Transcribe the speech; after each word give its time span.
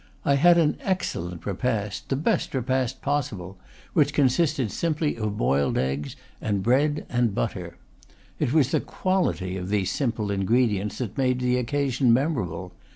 I 0.25 0.33
had 0.33 0.57
an 0.57 0.79
excellent 0.81 1.45
repast 1.45 2.09
the 2.09 2.15
best 2.15 2.55
repast 2.55 3.03
possible 3.03 3.59
which 3.93 4.15
consisted 4.15 4.71
simply 4.71 5.15
of 5.15 5.37
boiled 5.37 5.77
eggs 5.77 6.15
and 6.41 6.63
bread 6.63 7.05
and 7.07 7.35
butter. 7.35 7.77
It 8.39 8.51
was 8.51 8.71
the 8.71 8.79
quality 8.81 9.57
of 9.57 9.69
these 9.69 9.91
simple 9.91 10.31
ingredients 10.31 10.97
that 10.97 11.19
made 11.19 11.37
the 11.39 11.57
occasion 11.57 12.11
memorable. 12.11 12.71